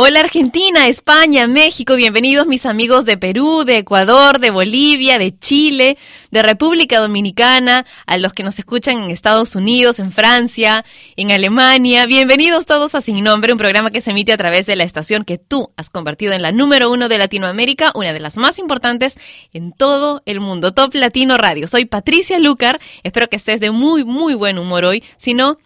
Hola 0.00 0.20
Argentina, 0.20 0.86
España, 0.86 1.48
México, 1.48 1.96
bienvenidos 1.96 2.46
mis 2.46 2.66
amigos 2.66 3.04
de 3.04 3.16
Perú, 3.16 3.64
de 3.64 3.78
Ecuador, 3.78 4.38
de 4.38 4.50
Bolivia, 4.50 5.18
de 5.18 5.36
Chile, 5.36 5.98
de 6.30 6.40
República 6.40 7.00
Dominicana, 7.00 7.84
a 8.06 8.16
los 8.16 8.32
que 8.32 8.44
nos 8.44 8.60
escuchan 8.60 8.98
en 8.98 9.10
Estados 9.10 9.56
Unidos, 9.56 9.98
en 9.98 10.12
Francia, 10.12 10.84
en 11.16 11.32
Alemania. 11.32 12.06
Bienvenidos 12.06 12.64
todos 12.64 12.94
a 12.94 13.00
Sin 13.00 13.24
Nombre, 13.24 13.52
un 13.52 13.58
programa 13.58 13.90
que 13.90 14.00
se 14.00 14.12
emite 14.12 14.32
a 14.32 14.36
través 14.36 14.66
de 14.66 14.76
la 14.76 14.84
estación 14.84 15.24
que 15.24 15.36
tú 15.36 15.72
has 15.76 15.90
convertido 15.90 16.32
en 16.32 16.42
la 16.42 16.52
número 16.52 16.92
uno 16.92 17.08
de 17.08 17.18
Latinoamérica, 17.18 17.90
una 17.96 18.12
de 18.12 18.20
las 18.20 18.36
más 18.36 18.60
importantes 18.60 19.18
en 19.52 19.72
todo 19.72 20.22
el 20.26 20.38
mundo, 20.38 20.72
Top 20.74 20.94
Latino 20.94 21.38
Radio. 21.38 21.66
Soy 21.66 21.86
Patricia 21.86 22.38
Lucar, 22.38 22.80
espero 23.02 23.28
que 23.28 23.34
estés 23.34 23.58
de 23.58 23.72
muy, 23.72 24.04
muy 24.04 24.34
buen 24.34 24.60
humor 24.60 24.84
hoy. 24.84 25.02
Si 25.16 25.34
no, 25.34 25.58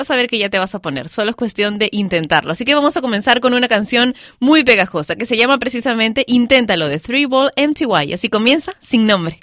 vas 0.00 0.10
a 0.10 0.16
ver 0.16 0.28
que 0.28 0.38
ya 0.38 0.48
te 0.48 0.58
vas 0.58 0.74
a 0.74 0.80
poner. 0.80 1.08
Solo 1.08 1.30
es 1.30 1.36
cuestión 1.36 1.78
de 1.78 1.88
intentarlo. 1.92 2.52
Así 2.52 2.64
que 2.64 2.74
vamos 2.74 2.96
a 2.96 3.00
comenzar 3.00 3.40
con 3.40 3.54
una 3.54 3.68
canción 3.68 4.14
muy 4.40 4.64
pegajosa 4.64 5.14
que 5.14 5.26
se 5.26 5.36
llama 5.36 5.58
precisamente 5.58 6.24
Inténtalo 6.26 6.88
de 6.88 6.98
Three 6.98 7.26
Ball 7.26 7.50
MTY. 7.56 8.14
Así 8.14 8.28
comienza 8.28 8.72
sin 8.80 9.06
nombre. 9.06 9.40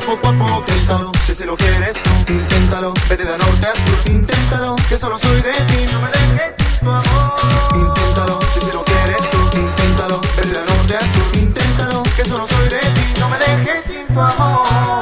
Poco 0.00 0.28
a 0.28 0.32
poco. 0.32 1.12
Si 1.24 1.34
se 1.34 1.44
lo 1.44 1.56
quieres 1.56 2.02
tú, 2.02 2.10
inténtalo. 2.32 2.94
Vete 3.08 3.24
de 3.24 3.38
norte 3.38 3.66
a 3.66 3.74
sur, 3.74 4.12
inténtalo. 4.12 4.76
Que 4.88 4.96
solo 4.98 5.18
soy 5.18 5.40
de 5.42 5.52
ti, 5.52 5.86
no 5.92 6.00
me 6.00 6.08
dejes 6.08 6.54
sin 6.58 6.80
tu 6.80 6.90
amor. 6.90 7.34
Inténtalo, 7.74 8.38
si 8.52 8.60
se 8.60 8.72
lo 8.72 8.84
quieres 8.84 9.30
tú, 9.30 9.38
inténtalo. 9.58 10.20
Vete 10.36 10.48
de 10.48 10.64
norte 10.64 10.96
a 10.96 11.00
sur, 11.00 11.36
inténtalo. 11.36 12.02
Que 12.16 12.24
solo 12.24 12.46
soy 12.46 12.68
de 12.68 12.80
ti, 12.80 13.20
no 13.20 13.28
me 13.28 13.38
dejes 13.38 13.84
sin 13.86 14.06
tu 14.06 14.20
amor. 14.20 15.01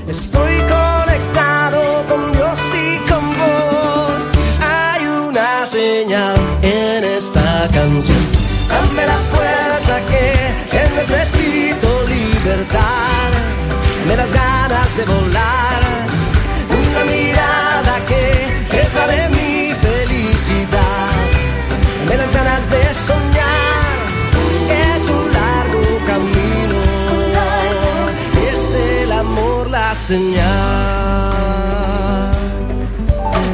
Señal 5.71 6.35
en 6.63 7.03
esta 7.03 7.65
canción. 7.71 8.23
Dame 8.67 9.05
la 9.05 9.19
fuerza 9.31 9.95
que, 10.09 10.25
que 10.71 10.83
necesito 10.99 11.87
libertad, 12.07 13.29
dame 14.01 14.17
las 14.17 14.33
ganas 14.33 14.89
de 14.97 15.05
volar, 15.05 15.81
una 16.79 17.03
mirada 17.05 17.93
que, 18.09 18.23
vale 18.97 19.29
mi 19.29 19.73
felicidad, 19.87 21.11
dame 21.99 22.17
las 22.17 22.33
ganas 22.33 22.69
de 22.69 22.81
soñar, 23.07 23.93
es 24.93 25.03
un 25.17 25.25
largo 25.39 25.83
camino, 26.11 26.77
es 28.51 28.61
el 28.73 29.11
amor 29.13 29.69
la 29.69 29.95
señal. 29.95 31.11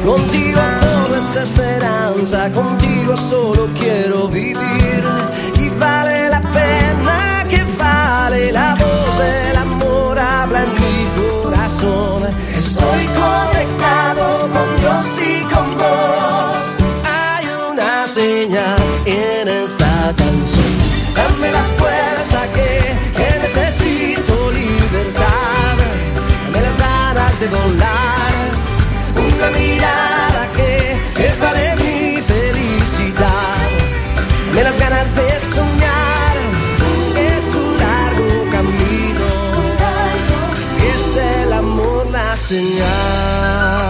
Contigo 0.04 0.67
esperanza, 1.44 2.52
contigo 2.52 3.16
solo 3.16 3.68
quiero 3.80 4.28
vivir 4.28 4.68
señal. 42.48 43.87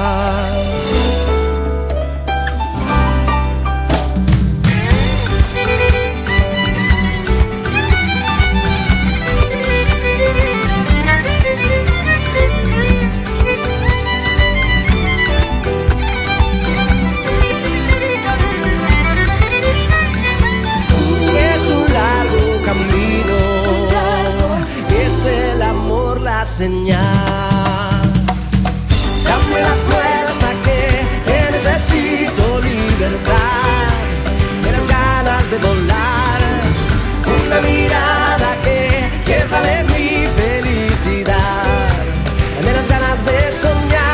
Ganas 43.63 44.06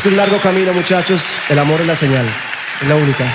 Es 0.00 0.06
un 0.06 0.16
largo 0.16 0.40
camino, 0.40 0.72
muchachos. 0.72 1.22
El 1.50 1.58
amor 1.58 1.82
es 1.82 1.86
la 1.86 1.94
señal. 1.94 2.24
Es 2.80 2.88
la 2.88 2.96
única. 2.96 3.26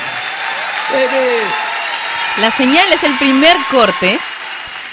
La 2.41 2.49
señal 2.49 2.91
es 2.91 3.03
el 3.03 3.15
primer 3.19 3.55
corte 3.69 4.17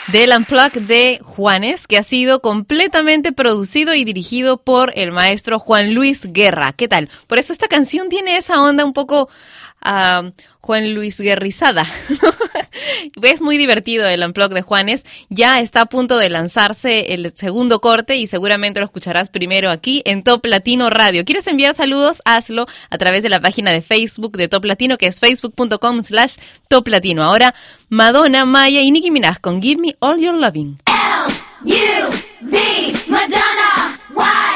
del 0.08 0.34
Unplugged 0.36 0.82
de 0.82 1.18
Juanes, 1.24 1.86
que 1.86 1.96
ha 1.96 2.02
sido 2.02 2.42
completamente 2.42 3.32
producido 3.32 3.94
y 3.94 4.04
dirigido 4.04 4.58
por 4.58 4.92
el 4.96 5.12
maestro 5.12 5.58
Juan 5.58 5.94
Luis 5.94 6.30
Guerra. 6.30 6.74
¿Qué 6.74 6.88
tal? 6.88 7.08
Por 7.26 7.38
eso 7.38 7.54
esta 7.54 7.68
canción 7.68 8.10
tiene 8.10 8.36
esa 8.36 8.60
onda 8.60 8.84
un 8.84 8.92
poco 8.92 9.30
ah, 9.82 10.30
Juan 10.60 10.94
Luis 10.94 11.20
Guerrizada. 11.20 11.86
es 13.22 13.40
muy 13.40 13.58
divertido 13.58 14.06
el 14.06 14.22
Unplugged 14.22 14.54
de 14.54 14.62
Juanes. 14.62 15.04
Ya 15.28 15.60
está 15.60 15.82
a 15.82 15.86
punto 15.86 16.18
de 16.18 16.30
lanzarse 16.30 17.14
el 17.14 17.32
segundo 17.34 17.80
corte 17.80 18.16
y 18.16 18.26
seguramente 18.26 18.80
lo 18.80 18.86
escucharás 18.86 19.28
primero 19.28 19.70
aquí 19.70 20.02
en 20.04 20.22
Top 20.22 20.44
Latino 20.46 20.90
Radio. 20.90 21.24
¿Quieres 21.24 21.46
enviar 21.46 21.74
saludos? 21.74 22.22
Hazlo 22.24 22.66
a 22.90 22.98
través 22.98 23.22
de 23.22 23.28
la 23.28 23.40
página 23.40 23.70
de 23.70 23.82
Facebook 23.82 24.36
de 24.36 24.48
Top 24.48 24.64
Latino, 24.64 24.98
que 24.98 25.06
es 25.06 25.20
facebook.com 25.20 26.02
slash 26.02 26.36
Top 26.68 26.88
Latino. 26.88 27.22
Ahora, 27.22 27.54
Madonna, 27.88 28.44
Maya 28.44 28.80
y 28.80 28.90
Nicki 28.90 29.10
Minaj 29.10 29.40
con 29.40 29.62
Give 29.62 29.80
Me 29.80 29.96
All 30.00 30.20
Your 30.20 30.34
Loving. 30.34 30.78
U 31.64 32.10
V 32.40 32.58
Madonna 33.08 34.00
Y 34.10 34.51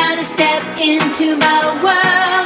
gotta 0.00 0.24
step 0.24 0.62
into 0.78 1.36
my 1.36 1.60
world. 1.84 2.39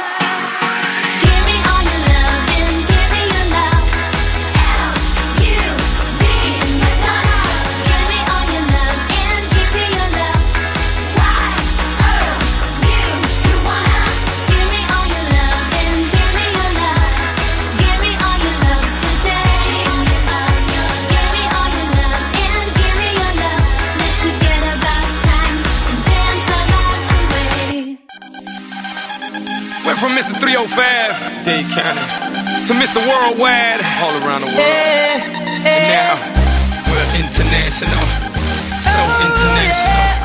From 30.05 30.13
Mr. 30.15 30.39
305, 30.39 31.45
Dade 31.45 31.65
County, 31.73 32.05
to 32.67 32.73
Mr. 32.77 33.01
Worldwide, 33.01 33.81
all 34.05 34.13
around 34.21 34.41
the 34.41 34.51
world. 34.53 34.61
And 35.65 35.81
now, 35.89 36.13
we're 36.93 37.09
international. 37.17 38.05
So 38.85 39.01
oh, 39.01 39.25
international. 39.25 40.24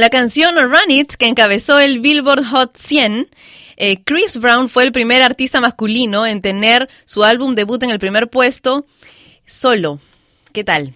La 0.00 0.08
canción 0.08 0.56
Run 0.56 0.90
It, 0.90 1.12
que 1.12 1.26
encabezó 1.26 1.78
el 1.78 2.00
Billboard 2.00 2.46
Hot 2.46 2.74
100, 2.74 3.28
eh, 3.76 4.02
Chris 4.02 4.38
Brown 4.38 4.70
fue 4.70 4.84
el 4.84 4.92
primer 4.92 5.22
artista 5.22 5.60
masculino 5.60 6.26
en 6.26 6.40
tener 6.40 6.88
su 7.04 7.22
álbum 7.22 7.54
debut 7.54 7.82
en 7.82 7.90
el 7.90 7.98
primer 7.98 8.30
puesto 8.30 8.86
solo. 9.44 9.98
¿Qué 10.54 10.64
tal? 10.64 10.94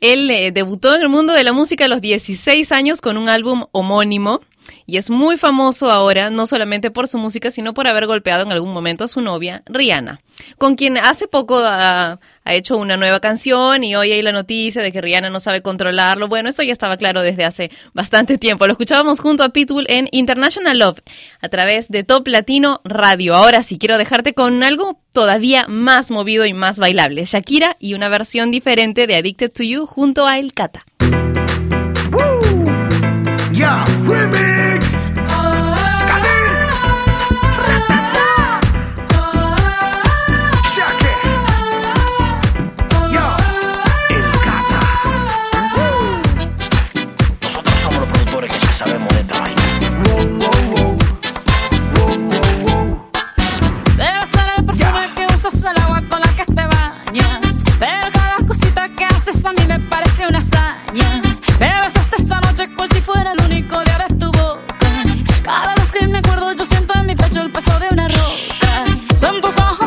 Él 0.00 0.30
eh, 0.30 0.52
debutó 0.52 0.94
en 0.94 1.00
el 1.00 1.08
mundo 1.08 1.32
de 1.32 1.44
la 1.44 1.54
música 1.54 1.86
a 1.86 1.88
los 1.88 2.02
16 2.02 2.72
años 2.72 3.00
con 3.00 3.16
un 3.16 3.30
álbum 3.30 3.64
homónimo 3.72 4.42
y 4.86 4.98
es 4.98 5.10
muy 5.10 5.36
famoso 5.36 5.90
ahora, 5.90 6.30
no 6.30 6.46
solamente 6.46 6.90
por 6.90 7.08
su 7.08 7.18
música, 7.18 7.50
sino 7.50 7.74
por 7.74 7.88
haber 7.88 8.06
golpeado 8.06 8.44
en 8.44 8.52
algún 8.52 8.72
momento 8.72 9.04
a 9.04 9.08
su 9.08 9.20
novia, 9.20 9.62
Rihanna, 9.66 10.20
con 10.58 10.76
quien 10.76 10.96
hace 10.96 11.26
poco 11.26 11.58
ha, 11.58 12.18
hecho 12.44 12.76
una 12.76 12.96
nueva 12.96 13.18
canción 13.18 13.82
y 13.82 13.96
hoy 13.96 14.12
hay 14.12 14.22
la 14.22 14.30
noticia 14.30 14.80
de 14.80 14.92
que 14.92 15.00
Rihanna 15.00 15.30
no 15.30 15.40
sabe 15.40 15.62
controlarlo. 15.62 16.28
Bueno, 16.28 16.48
eso 16.48 16.62
ya 16.62 16.72
estaba 16.72 16.96
claro 16.96 17.22
desde 17.22 17.44
hace 17.44 17.72
bastante 17.92 18.38
tiempo. 18.38 18.68
Lo 18.68 18.72
escuchábamos 18.74 19.18
junto 19.18 19.42
a 19.42 19.48
Pitbull 19.48 19.86
en 19.88 20.08
International 20.12 20.78
Love 20.78 21.00
a 21.40 21.48
través 21.48 21.88
de 21.88 22.04
Top 22.04 22.28
Latino 22.28 22.80
Radio. 22.84 23.34
Ahora 23.34 23.64
sí, 23.64 23.78
quiero 23.78 23.98
dejarte 23.98 24.32
con 24.32 24.62
algo 24.62 25.00
todavía 25.12 25.66
más 25.66 26.12
movido 26.12 26.46
y 26.46 26.52
más 26.52 26.78
bailable. 26.78 27.24
Shakira 27.24 27.76
y 27.80 27.94
una 27.94 28.08
versión 28.08 28.52
diferente 28.52 29.08
de 29.08 29.16
Addicted 29.16 29.50
to 29.50 29.64
You 29.64 29.86
junto 29.86 30.24
a 30.24 30.38
El 30.38 30.52
Cata. 30.54 30.84
a 59.46 59.52
mí 59.52 59.64
me 59.68 59.78
parece 59.78 60.26
una 60.26 60.38
hazaña. 60.38 61.22
Me 61.60 61.80
besaste 61.80 62.20
esa 62.20 62.40
noche 62.40 62.68
cual 62.74 62.88
si 62.92 63.00
fuera 63.00 63.32
el 63.32 63.44
único 63.44 63.80
día 63.82 64.06
de 64.08 64.14
tu 64.16 64.26
boca. 64.32 64.76
Cada 65.44 65.74
vez 65.74 65.92
que 65.92 66.08
me 66.08 66.18
acuerdo, 66.18 66.52
yo 66.52 66.64
siento 66.64 66.94
en 66.94 67.06
mi 67.06 67.14
pecho 67.14 67.42
el 67.42 67.52
peso 67.52 67.78
de 67.78 67.88
una 67.92 68.08
roca. 68.08 69.18
Son 69.18 69.40
tus 69.40 69.56
ojos. 69.58 69.85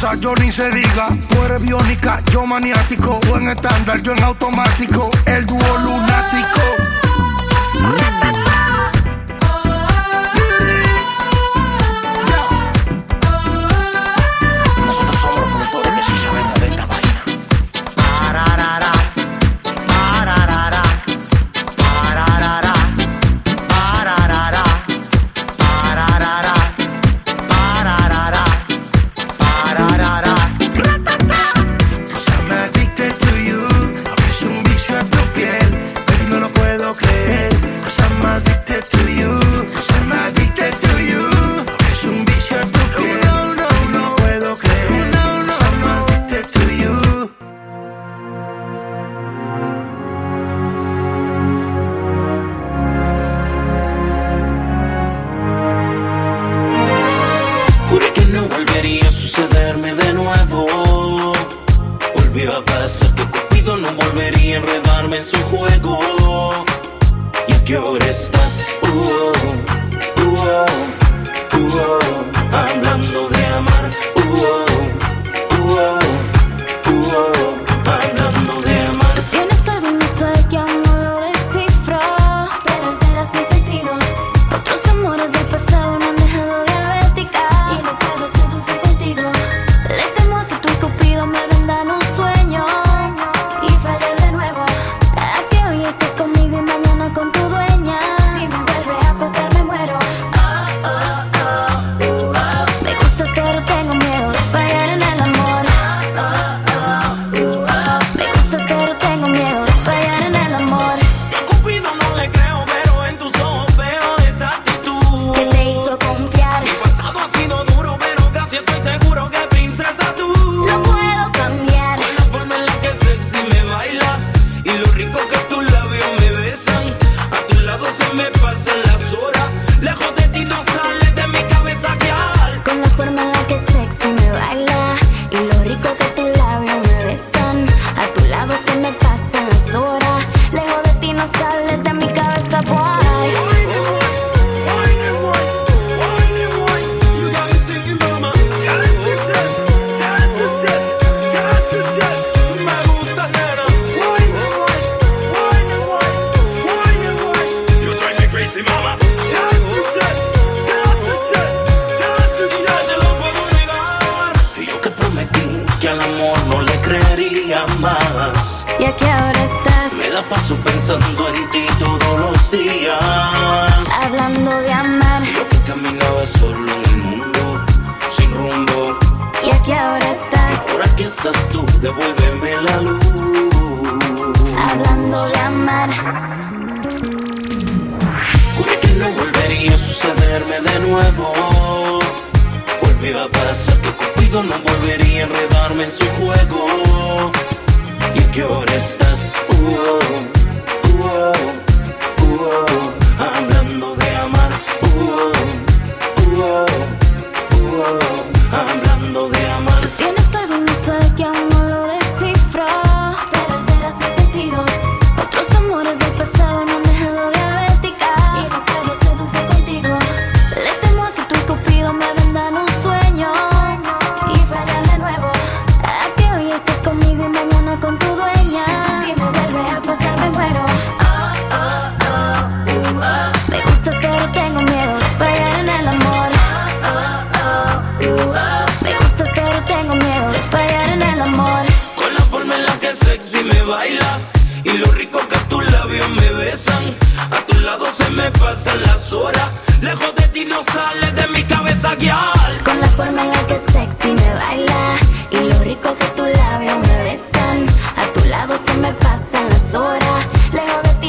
cosa, 0.00 0.14
yo 0.16 0.34
ni 0.36 0.50
se 0.50 0.70
diga. 0.70 1.08
Tú 1.28 1.42
eres 1.42 1.62
biónica, 1.62 2.20
yo 2.32 2.46
maniático. 2.46 3.20
Tú 3.20 3.36
en 3.36 3.48
estándar, 3.48 4.00
yo 4.02 4.12
en 4.12 4.22
automático. 4.22 5.10
El 5.26 5.46
dúo 5.46 5.78
lunático. 5.78 6.87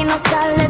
não 0.09 0.17
salve 0.17 0.68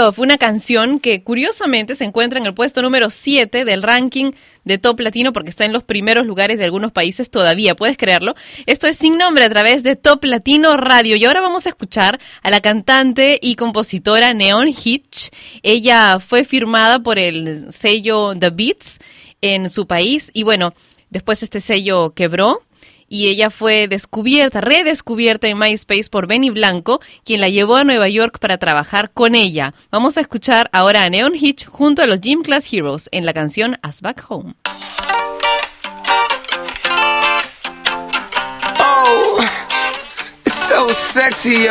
Love, 0.00 0.18
una 0.18 0.38
canción 0.38 0.98
que 0.98 1.22
curiosamente 1.22 1.94
se 1.94 2.04
encuentra 2.04 2.40
en 2.40 2.46
el 2.46 2.54
puesto 2.54 2.80
número 2.80 3.10
7 3.10 3.66
del 3.66 3.82
ranking 3.82 4.32
de 4.64 4.78
Top 4.78 4.98
Latino 4.98 5.34
porque 5.34 5.50
está 5.50 5.66
en 5.66 5.74
los 5.74 5.82
primeros 5.82 6.26
lugares 6.26 6.58
de 6.58 6.64
algunos 6.64 6.90
países 6.90 7.30
todavía, 7.30 7.76
puedes 7.76 7.98
creerlo. 7.98 8.34
Esto 8.64 8.86
es 8.86 8.96
sin 8.96 9.18
nombre 9.18 9.44
a 9.44 9.50
través 9.50 9.82
de 9.82 9.96
Top 9.96 10.24
Latino 10.24 10.78
Radio 10.78 11.16
y 11.16 11.24
ahora 11.26 11.42
vamos 11.42 11.66
a 11.66 11.68
escuchar 11.68 12.18
a 12.42 12.48
la 12.48 12.62
cantante 12.62 13.38
y 13.42 13.56
compositora 13.56 14.32
Neon 14.32 14.68
Hitch. 14.68 15.28
Ella 15.62 16.18
fue 16.18 16.44
firmada 16.44 17.00
por 17.00 17.18
el 17.18 17.70
sello 17.70 18.34
The 18.34 18.48
Beats 18.48 19.00
en 19.42 19.68
su 19.68 19.86
país 19.86 20.30
y 20.32 20.44
bueno, 20.44 20.72
después 21.10 21.42
este 21.42 21.60
sello 21.60 22.14
quebró 22.14 22.62
y 23.10 23.28
ella 23.28 23.50
fue 23.50 23.88
descubierta, 23.88 24.62
redescubierta 24.62 25.48
en 25.48 25.58
MySpace 25.58 26.08
por 26.10 26.26
Benny 26.28 26.48
Blanco, 26.48 27.00
quien 27.24 27.42
la 27.42 27.48
llevó 27.50 27.76
a 27.76 27.84
Nueva 27.84 28.08
York 28.08 28.38
para 28.38 28.56
trabajar 28.56 29.10
con 29.10 29.34
ella. 29.34 29.74
Vamos 29.90 30.16
a 30.16 30.22
escuchar 30.22 30.70
ahora 30.72 31.02
a 31.02 31.10
Neon 31.10 31.34
Hitch 31.34 31.66
junto 31.66 32.02
a 32.02 32.06
los 32.06 32.20
Gym 32.20 32.42
Class 32.42 32.72
Heroes 32.72 33.08
en 33.12 33.26
la 33.26 33.34
canción 33.34 33.76
As 33.82 34.00
Back 34.00 34.24
Home. 34.28 34.54
Oh, 38.78 39.44
it's 40.46 40.54
so 40.54 40.92
sexy, 40.92 41.66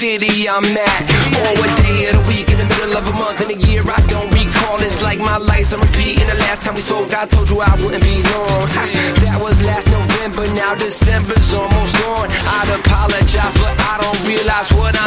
city 0.00 0.48
I'm 0.48 0.64
at. 0.64 1.02
Or 1.36 1.60
what 1.60 1.70
day 1.84 2.08
of 2.08 2.16
the 2.16 2.24
week 2.32 2.48
in 2.48 2.56
the 2.56 2.64
middle 2.64 2.96
of 2.96 3.04
a 3.06 3.12
month 3.20 3.44
in 3.44 3.50
a 3.52 3.58
year 3.68 3.82
I 3.84 4.00
don't 4.08 4.32
recall. 4.32 4.80
It's 4.80 5.02
like 5.02 5.18
my 5.18 5.36
life's 5.36 5.74
on 5.74 5.80
repeat. 5.80 6.20
And 6.22 6.30
the 6.32 6.40
last 6.40 6.62
time 6.62 6.74
we 6.74 6.80
spoke, 6.80 7.12
I 7.12 7.26
told 7.26 7.50
you 7.50 7.60
I 7.60 7.68
wouldn't 7.84 8.02
be 8.02 8.24
long. 8.32 8.64
That 9.20 9.36
was 9.44 9.60
last 9.62 9.92
November, 9.92 10.48
now 10.56 10.74
December's 10.74 11.52
almost 11.52 11.92
gone. 12.00 12.32
I'd 12.32 12.70
apologize, 12.80 13.52
but 13.60 13.76
I 13.92 14.00
don't 14.00 14.20
realize 14.24 14.72
what 14.72 14.96
I 14.96 14.99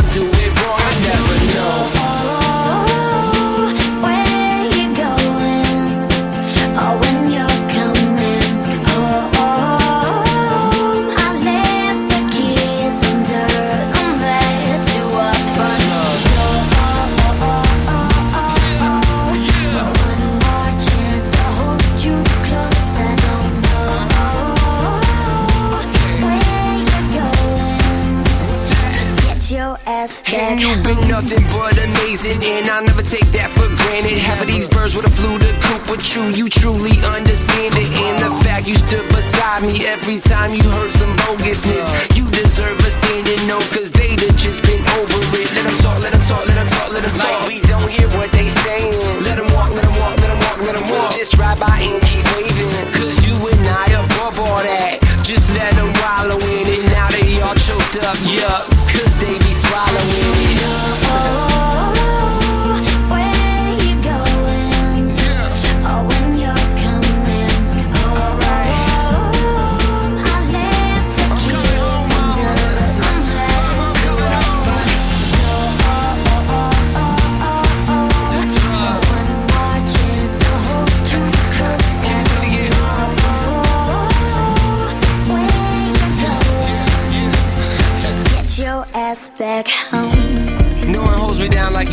truly 36.64 36.96
understand 37.04 37.76
it. 37.76 37.92
And 37.92 38.16
the 38.24 38.32
fact 38.40 38.70
you 38.70 38.76
stood 38.76 39.04
beside 39.10 39.64
me 39.64 39.86
every 39.86 40.18
time 40.18 40.54
you 40.56 40.64
heard 40.72 40.94
some 40.94 41.14
bogusness. 41.18 41.84
You 42.16 42.24
deserve 42.32 42.80
a 42.80 42.90
standing 42.90 43.46
no, 43.52 43.60
cause 43.76 43.92
they'd 43.92 44.18
have 44.22 44.38
just 44.38 44.64
been 44.64 44.80
over 44.96 45.20
it. 45.44 45.52
Let 45.52 45.66
them 45.68 45.76
talk, 45.84 46.00
let 46.00 46.14
them 46.14 46.22
talk, 46.22 46.48
let 46.48 46.56
them 46.56 46.68
talk, 46.68 46.90
let 46.94 47.04
them 47.04 47.14
talk. 47.20 47.42
Like 47.42 47.48
we 47.50 47.60
don't 47.60 47.90
hear 47.90 48.08
what 48.16 48.32
they 48.32 48.48
saying. 48.48 48.96
Let 49.28 49.36
them 49.44 49.52
walk, 49.52 49.76
let 49.76 49.84
them 49.84 49.96
walk, 50.00 50.16
let 50.24 50.30
them 50.32 50.40
walk, 50.40 50.60
let 50.64 50.76
them 50.80 50.88
walk. 50.88 51.12
Just 51.12 51.34
drive 51.34 51.60
by 51.60 51.78
and 51.84 52.02
keep 52.08 52.24
waving. 52.32 52.72
Cause 52.96 53.20
you 53.28 53.36
and 53.36 53.68
I 53.68 53.86
above 54.00 54.40
all 54.40 54.64
that. 54.64 55.04
Just 55.22 55.52
let 55.60 55.76
them 55.76 55.92
wallow 56.00 56.40
in 56.48 56.64
it. 56.64 56.84
Now 56.96 57.12
they 57.12 57.42
all 57.42 57.56
choked 57.56 57.98
up, 58.00 58.16
yup. 58.24 58.73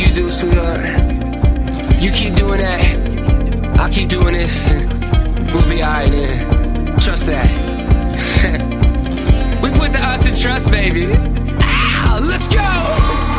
You 0.01 0.13
do, 0.13 0.31
sweetheart. 0.31 2.01
You 2.01 2.11
keep 2.11 2.35
doing 2.35 2.59
that, 2.59 3.79
I'll 3.79 3.91
keep 3.91 4.09
doing 4.09 4.33
this. 4.33 4.71
We'll 5.53 5.67
be 5.67 5.83
alright 5.83 6.11
then. 6.11 6.99
Trust 6.99 7.25
that. 7.27 7.49
we 9.61 9.69
put 9.71 9.91
the 9.91 9.99
us 10.01 10.27
in 10.27 10.35
trust, 10.35 10.71
baby. 10.71 11.13
Ow, 11.13 12.19
let's 12.23 12.47
go! 12.47 13.30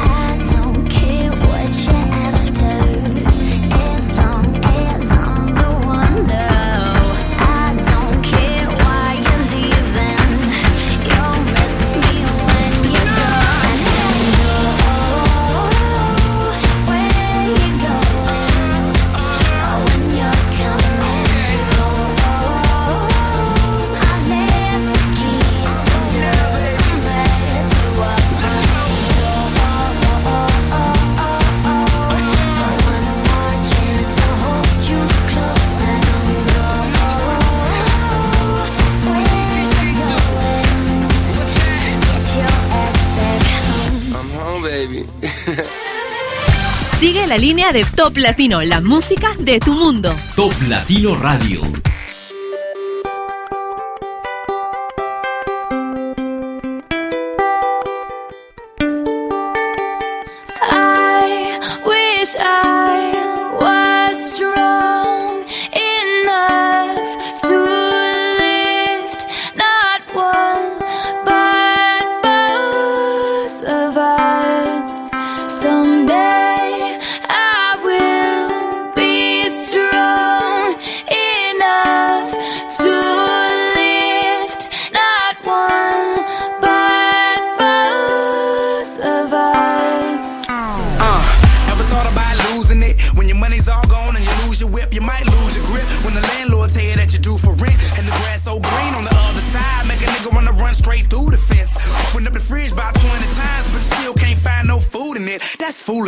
La 47.32 47.38
línea 47.38 47.72
de 47.72 47.86
Top 47.86 48.18
Latino, 48.18 48.60
la 48.60 48.82
música 48.82 49.34
de 49.38 49.58
tu 49.58 49.72
mundo. 49.72 50.14
Top 50.36 50.52
Latino 50.68 51.16
Radio. 51.16 51.62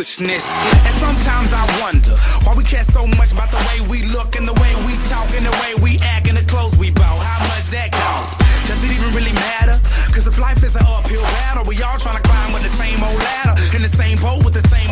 Foolishness. 0.05 0.45
And 0.85 0.95
sometimes 1.01 1.51
I 1.51 1.65
wonder 1.81 2.15
why 2.45 2.53
we 2.55 2.63
care 2.63 2.83
so 2.93 3.07
much 3.17 3.31
about 3.31 3.49
the 3.49 3.57
way 3.57 3.81
we 3.89 4.03
look 4.07 4.35
and 4.35 4.47
the 4.47 4.53
way 4.61 4.71
we 4.85 4.93
talk 5.09 5.29
and 5.33 5.45
the 5.45 5.55
way 5.65 5.73
we 5.81 5.97
act 5.99 6.27
and 6.27 6.37
the 6.37 6.45
clothes 6.45 6.77
we 6.77 6.91
bought. 6.91 7.25
How 7.25 7.41
much 7.47 7.67
that 7.73 7.91
costs? 7.91 8.37
Does 8.67 8.81
it 8.83 8.91
even 8.91 9.13
really 9.15 9.33
matter? 9.33 9.81
Cause 10.13 10.27
if 10.27 10.37
life 10.39 10.61
is 10.63 10.75
an 10.75 10.85
uphill 10.85 11.23
battle, 11.41 11.65
we 11.65 11.81
all 11.81 11.97
trying 11.97 12.21
to 12.21 12.23
climb 12.23 12.53
with 12.53 12.63
the 12.63 12.73
same 12.77 13.01
old 13.03 13.17
ladder, 13.17 13.55
in 13.75 13.81
the 13.81 13.93
same 13.97 14.17
boat 14.19 14.45
with 14.45 14.53
the 14.53 14.65
same 14.69 14.84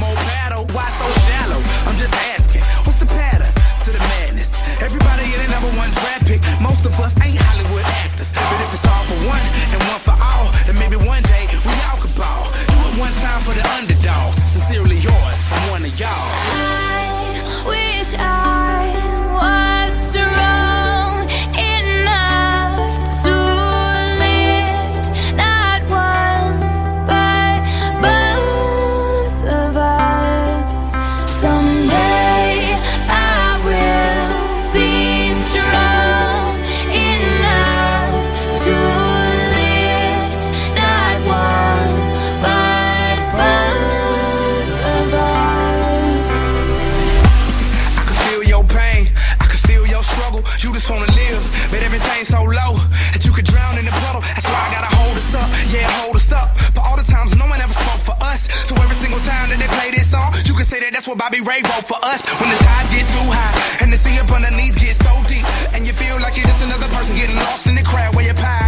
that's 60.79 61.07
what 61.07 61.17
Bobby 61.17 61.39
Ray 61.39 61.61
wrote 61.69 61.87
for 61.87 61.97
us. 62.01 62.21
When 62.41 62.49
the 62.49 62.57
tides 62.57 62.89
get 62.89 63.05
too 63.05 63.27
high 63.29 63.83
and 63.83 63.93
the 63.93 63.97
sea 63.97 64.17
up 64.17 64.31
underneath 64.31 64.79
gets 64.79 64.97
so 65.05 65.13
deep, 65.27 65.45
and 65.73 65.85
you 65.85 65.93
feel 65.93 66.17
like 66.19 66.35
you're 66.35 66.47
just 66.47 66.63
another 66.63 66.87
person 66.87 67.15
getting 67.15 67.35
lost 67.35 67.67
in 67.67 67.75
the 67.75 67.83
crowd 67.83 68.15
where 68.15 68.25
you're 68.25 68.33
pie 68.33 68.63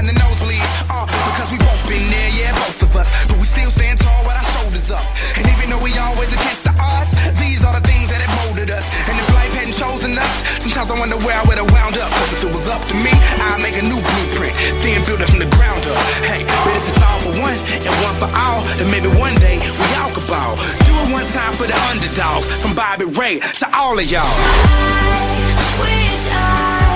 sometimes 10.75 10.91
I 10.91 10.99
wonder 10.99 11.17
where 11.25 11.39
I 11.39 11.43
would 11.47 11.57
have 11.57 11.71
wound 11.71 11.95
up. 11.97 12.11
Cause 12.11 12.33
if 12.33 12.43
it 12.43 12.51
was 12.51 12.67
up 12.67 12.83
to 12.91 12.95
me, 12.95 13.11
I'd 13.39 13.63
make 13.63 13.79
a 13.79 13.81
new 13.81 13.95
blueprint, 13.95 14.55
then 14.83 14.99
build 15.07 15.21
it 15.21 15.29
from 15.31 15.39
the 15.39 15.47
ground 15.55 15.79
up. 15.87 15.95
Hey, 16.27 16.43
but 16.43 16.75
if 16.75 16.83
it's 16.91 17.01
all 17.01 17.19
for 17.23 17.31
one 17.39 17.55
and 17.55 17.95
one 18.03 18.15
for 18.19 18.27
all, 18.35 18.59
then 18.75 18.91
maybe 18.91 19.07
one 19.15 19.35
day 19.35 19.63
we 19.63 19.87
all 19.95 20.11
could 20.11 20.27
ball. 20.27 20.59
Do 20.83 20.91
it 20.99 21.07
one 21.15 21.25
time 21.31 21.53
for 21.53 21.63
the 21.63 21.77
underdogs, 21.91 22.51
from 22.59 22.75
Bobby 22.75 23.05
Ray 23.05 23.39
to 23.39 23.67
all 23.71 23.97
of 23.97 24.05
y'all. 24.11 24.27
I 24.27 25.55
Wish 25.79 26.27
I 26.31 26.94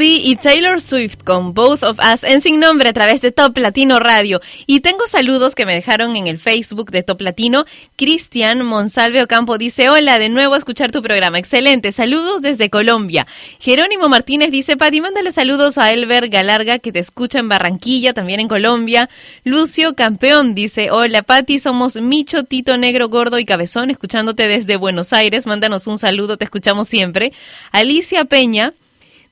Y 0.00 0.36
Taylor 0.36 0.80
Swift 0.80 1.22
con 1.24 1.54
Both 1.54 1.84
of 1.84 1.98
Us 2.00 2.24
en 2.24 2.40
Sin 2.40 2.58
Nombre 2.58 2.88
a 2.88 2.92
través 2.92 3.20
de 3.20 3.30
Top 3.30 3.56
Latino 3.58 4.00
Radio. 4.00 4.40
Y 4.66 4.80
tengo 4.80 5.06
saludos 5.06 5.54
que 5.54 5.66
me 5.66 5.74
dejaron 5.74 6.16
en 6.16 6.26
el 6.26 6.38
Facebook 6.38 6.90
de 6.90 7.04
Top 7.04 7.20
Latino. 7.20 7.64
Cristian 7.96 8.64
Monsalve 8.64 9.22
Ocampo 9.22 9.56
dice, 9.56 9.88
hola, 9.88 10.18
de 10.18 10.30
nuevo 10.30 10.54
a 10.54 10.58
escuchar 10.58 10.90
tu 10.90 11.00
programa. 11.00 11.38
Excelente, 11.38 11.92
saludos 11.92 12.42
desde 12.42 12.70
Colombia. 12.70 13.26
Jerónimo 13.60 14.08
Martínez 14.08 14.50
dice, 14.50 14.76
Pati, 14.76 15.00
mándale 15.00 15.30
saludos 15.30 15.78
a 15.78 15.92
Elber 15.92 16.28
Galarga 16.28 16.80
que 16.80 16.90
te 16.90 16.98
escucha 16.98 17.38
en 17.38 17.48
Barranquilla, 17.48 18.14
también 18.14 18.40
en 18.40 18.48
Colombia. 18.48 19.08
Lucio 19.44 19.94
Campeón 19.94 20.56
dice, 20.56 20.90
hola 20.90 21.22
Pati, 21.22 21.60
somos 21.60 21.96
Micho, 21.96 22.42
Tito 22.42 22.76
Negro, 22.76 23.08
Gordo 23.08 23.38
y 23.38 23.44
Cabezón, 23.44 23.90
escuchándote 23.90 24.48
desde 24.48 24.76
Buenos 24.76 25.12
Aires. 25.12 25.46
Mándanos 25.46 25.86
un 25.86 25.98
saludo, 25.98 26.36
te 26.36 26.44
escuchamos 26.44 26.88
siempre. 26.88 27.32
Alicia 27.70 28.24
Peña. 28.24 28.72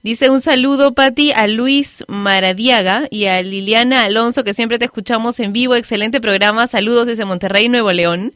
Dice 0.02 0.30
un 0.30 0.40
saludo, 0.40 0.94
Pati, 0.94 1.30
a 1.30 1.46
Luis 1.46 2.02
Maradiaga 2.08 3.06
y 3.08 3.26
a 3.26 3.40
Liliana 3.40 4.02
Alonso, 4.02 4.42
que 4.42 4.52
siempre 4.52 4.80
te 4.80 4.84
escuchamos 4.84 5.38
en 5.38 5.52
vivo. 5.52 5.76
Excelente 5.76 6.20
programa. 6.20 6.66
Saludos 6.66 7.06
desde 7.06 7.24
Monterrey, 7.24 7.68
Nuevo 7.68 7.92
León. 7.92 8.32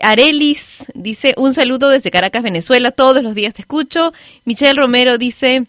Arelis 0.00 0.86
dice 0.94 1.34
un 1.36 1.52
saludo 1.52 1.90
desde 1.90 2.10
Caracas, 2.10 2.42
Venezuela. 2.42 2.90
Todos 2.90 3.22
los 3.22 3.34
días 3.34 3.52
te 3.52 3.60
escucho. 3.60 4.14
Michelle 4.46 4.80
Romero 4.80 5.18
dice. 5.18 5.66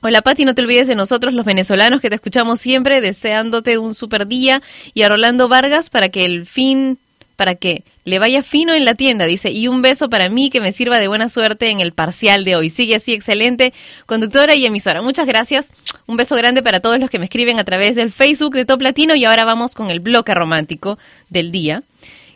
Hola 0.00 0.22
Pati, 0.22 0.44
no 0.44 0.54
te 0.54 0.62
olvides 0.62 0.86
de 0.86 0.94
nosotros 0.94 1.34
los 1.34 1.44
venezolanos 1.44 2.00
que 2.00 2.08
te 2.08 2.14
escuchamos 2.14 2.60
siempre, 2.60 3.00
deseándote 3.00 3.78
un 3.78 3.96
super 3.96 4.28
día 4.28 4.62
y 4.94 5.02
a 5.02 5.08
Rolando 5.08 5.48
Vargas 5.48 5.90
para 5.90 6.08
que 6.08 6.24
el 6.24 6.46
fin, 6.46 6.98
para 7.34 7.56
que 7.56 7.82
le 8.08 8.18
vaya 8.18 8.42
fino 8.42 8.74
en 8.74 8.84
la 8.84 8.94
tienda, 8.94 9.26
dice, 9.26 9.50
y 9.50 9.68
un 9.68 9.82
beso 9.82 10.08
para 10.08 10.28
mí 10.28 10.50
que 10.50 10.60
me 10.60 10.72
sirva 10.72 10.98
de 10.98 11.08
buena 11.08 11.28
suerte 11.28 11.70
en 11.70 11.80
el 11.80 11.92
parcial 11.92 12.44
de 12.44 12.56
hoy. 12.56 12.70
Sigue 12.70 12.96
así, 12.96 13.12
excelente, 13.12 13.72
conductora 14.06 14.54
y 14.54 14.66
emisora. 14.66 15.02
Muchas 15.02 15.26
gracias. 15.26 15.70
Un 16.06 16.16
beso 16.16 16.36
grande 16.36 16.62
para 16.62 16.80
todos 16.80 16.98
los 16.98 17.10
que 17.10 17.18
me 17.18 17.24
escriben 17.24 17.58
a 17.58 17.64
través 17.64 17.96
del 17.96 18.10
Facebook 18.10 18.54
de 18.54 18.64
Top 18.64 18.80
Latino 18.80 19.14
y 19.14 19.24
ahora 19.24 19.44
vamos 19.44 19.74
con 19.74 19.90
el 19.90 20.00
bloque 20.00 20.34
romántico 20.34 20.98
del 21.28 21.52
día, 21.52 21.82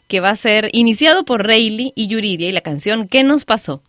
que 0.08 0.20
va 0.20 0.30
a 0.30 0.36
ser 0.36 0.68
iniciado 0.72 1.24
por 1.24 1.46
Rayleigh 1.46 1.92
y 1.94 2.06
Yuridia 2.06 2.48
y 2.48 2.52
la 2.52 2.60
canción 2.60 3.08
¿Qué 3.08 3.24
nos 3.24 3.44
pasó? 3.44 3.82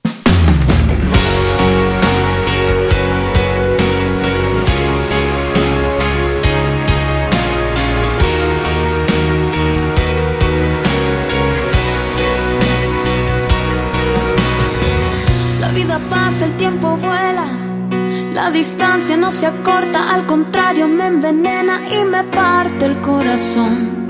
La 18.43 18.51
distancia 18.51 19.15
no 19.15 19.32
se 19.32 19.45
acorta, 19.47 20.13
al 20.13 20.25
contrario 20.25 20.86
me 20.86 21.08
envenena 21.08 21.79
y 21.89 22.03
me 22.03 22.25
parte 22.25 22.88
el 22.88 22.99
corazón. 22.99 24.06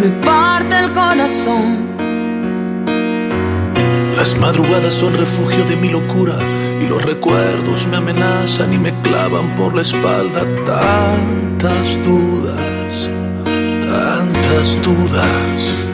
Me 0.00 0.08
parte 0.24 0.78
el 0.78 0.90
corazón. 0.90 1.76
Las 4.16 4.34
madrugadas 4.38 4.94
son 4.94 5.12
refugio 5.12 5.62
de 5.66 5.76
mi 5.76 5.90
locura 5.90 6.38
y 6.80 6.86
los 6.86 7.04
recuerdos 7.04 7.86
me 7.86 7.98
amenazan 7.98 8.72
y 8.72 8.78
me 8.78 8.98
clavan 9.02 9.54
por 9.56 9.74
la 9.74 9.82
espalda 9.82 10.40
tantas 10.64 12.02
dudas, 12.02 13.10
tantas 13.90 14.80
dudas. 14.80 15.89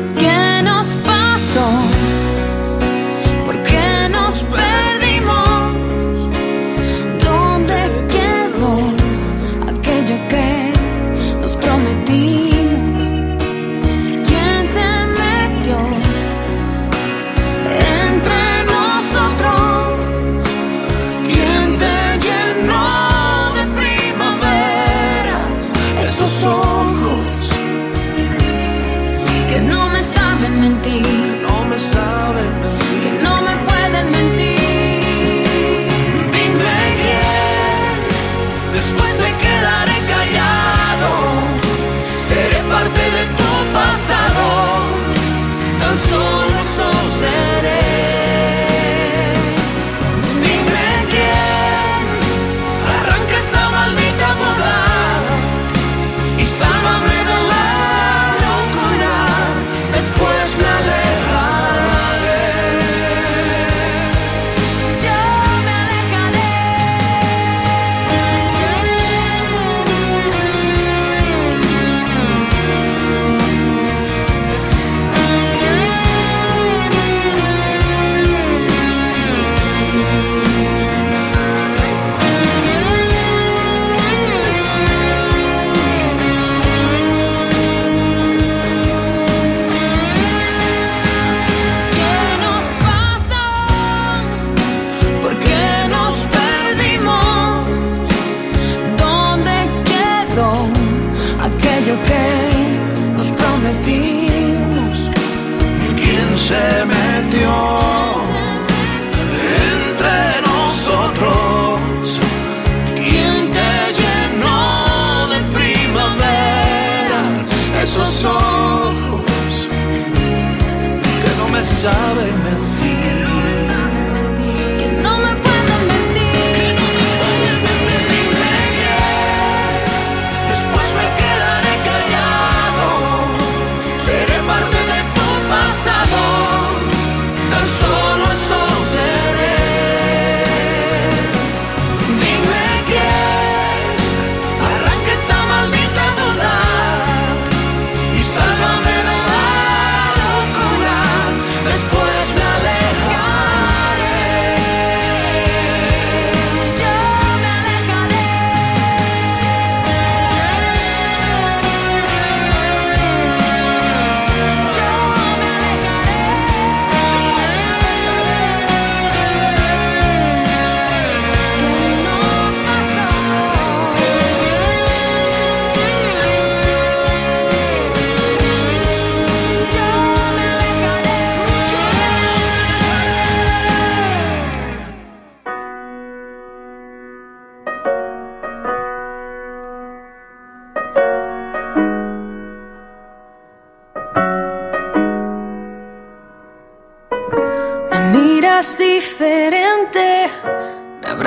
ojos 26.46 27.50
que 29.48 29.60
no 29.60 29.88
me 29.90 30.02
saben 30.02 30.60
mentir. 30.60 31.06
No 31.42 31.64
me 31.64 31.78
saben 31.78 32.15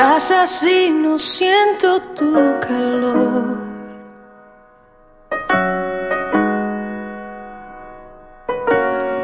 y 0.01 0.89
no 0.91 1.19
siento 1.19 1.99
tu 2.15 2.33
calor. 2.61 3.57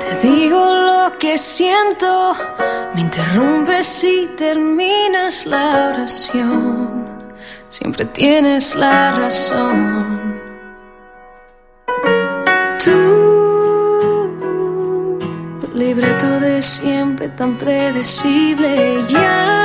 Te 0.01 0.28
digo 0.28 0.76
lo 0.76 1.17
que 1.17 1.38
siento, 1.38 2.34
me 2.93 3.01
interrumpes 3.01 4.03
y 4.03 4.28
terminas 4.36 5.45
la 5.45 5.91
oración. 5.93 7.23
Siempre 7.69 8.03
tienes 8.03 8.76
la 8.76 9.11
razón. 9.17 10.41
Tú, 12.84 12.99
libreto 15.73 16.39
de 16.41 16.61
siempre 16.61 17.30
tan 17.30 17.57
predecible, 17.57 19.05
ya, 19.07 19.64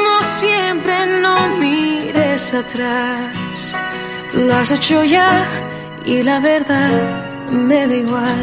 atrás. 2.49 3.77
Lo 4.33 4.55
has 4.55 4.71
hecho 4.71 5.03
ya 5.03 5.45
y 6.03 6.23
la 6.23 6.39
verdad 6.39 6.89
me 7.51 7.87
da 7.87 7.95
igual. 7.95 8.41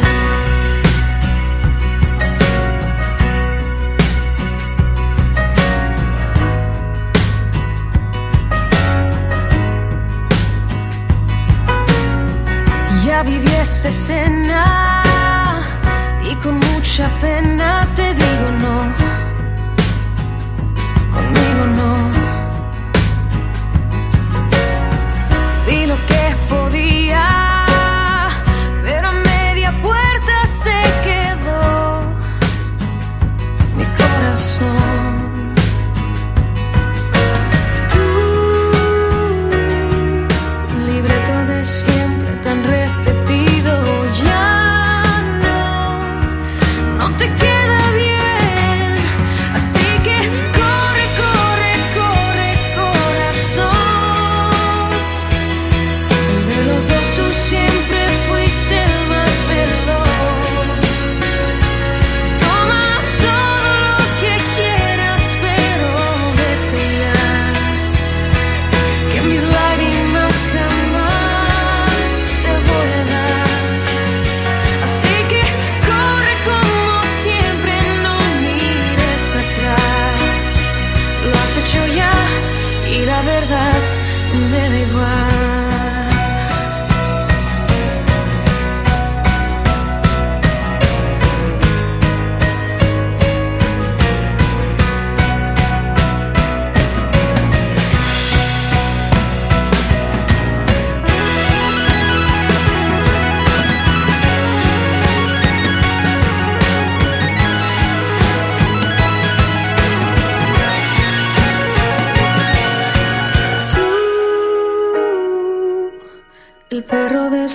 Ya 13.05 13.23
viví 13.25 13.53
esta 13.61 13.89
escena 13.89 15.03
y 16.23 16.37
con 16.37 16.55
mucha 16.71 17.09
pena 17.21 17.87
te 17.97 18.15
digo 18.15 18.49
no. 18.63 18.77
Conmigo 21.13 21.65
no. 21.77 21.98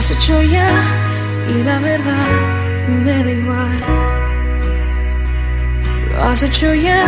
has 0.00 0.10
hecho 0.12 0.42
ya 0.42 0.70
y 1.46 1.62
la 1.62 1.78
verdad 1.78 2.26
me 3.04 3.22
da 3.22 3.30
igual. 3.30 3.80
Lo 6.08 6.22
has 6.22 6.42
hecho 6.42 6.72
ya, 6.72 7.04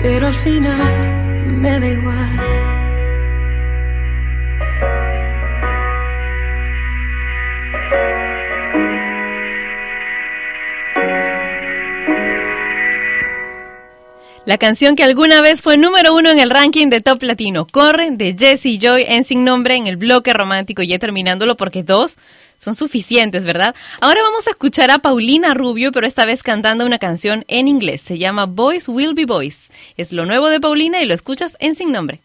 pero 0.00 0.28
al 0.28 0.34
final 0.34 0.78
me 1.60 1.80
da 1.80 1.88
igual. 1.88 2.71
La 14.44 14.58
canción 14.58 14.96
que 14.96 15.04
alguna 15.04 15.40
vez 15.40 15.62
fue 15.62 15.78
número 15.78 16.16
uno 16.16 16.28
en 16.28 16.40
el 16.40 16.50
ranking 16.50 16.88
de 16.88 17.00
Top 17.00 17.22
Latino, 17.22 17.64
Corre, 17.64 18.10
de 18.10 18.34
Jesse 18.36 18.76
Joy 18.80 19.04
en 19.06 19.22
Sin 19.22 19.44
Nombre 19.44 19.76
en 19.76 19.86
el 19.86 19.96
bloque 19.96 20.32
romántico, 20.32 20.82
ya 20.82 20.98
terminándolo 20.98 21.56
porque 21.56 21.84
dos 21.84 22.18
son 22.56 22.74
suficientes, 22.74 23.44
¿verdad? 23.44 23.74
Ahora 24.00 24.20
vamos 24.22 24.48
a 24.48 24.50
escuchar 24.50 24.90
a 24.90 24.98
Paulina 24.98 25.54
Rubio, 25.54 25.92
pero 25.92 26.08
esta 26.08 26.24
vez 26.24 26.42
cantando 26.42 26.84
una 26.84 26.98
canción 26.98 27.44
en 27.46 27.68
inglés. 27.68 28.00
Se 28.00 28.18
llama 28.18 28.46
Boys 28.46 28.88
Will 28.88 29.14
Be 29.14 29.26
Boys. 29.26 29.70
Es 29.96 30.12
lo 30.12 30.26
nuevo 30.26 30.48
de 30.48 30.58
Paulina 30.58 31.00
y 31.00 31.06
lo 31.06 31.14
escuchas 31.14 31.56
en 31.60 31.76
Sin 31.76 31.92
Nombre. 31.92 32.20